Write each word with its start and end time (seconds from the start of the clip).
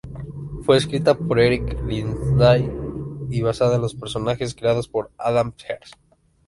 Fue 0.63 0.77
escrita 0.77 1.13
por 1.15 1.39
Erik 1.39 1.79
Lindsay 1.83 2.67
y 3.29 3.41
basada 3.41 3.75
en 3.75 3.81
los 3.81 3.93
personajes 3.93 4.55
creados 4.55 4.87
por 4.87 5.11
Adam 5.19 5.53
Herz. 5.67 5.91